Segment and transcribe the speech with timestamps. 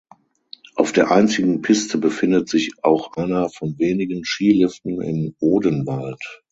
[0.73, 6.39] Auf der einzigen Piste befindet sich auch einer von wenigen Skiliften im Odenwald.